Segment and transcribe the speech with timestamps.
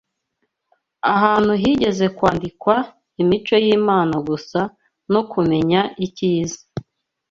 [1.13, 2.75] Ahantu higeze kwandikwa
[3.21, 4.59] imico y’Imana gusa
[5.13, 6.59] no kumenya icyiza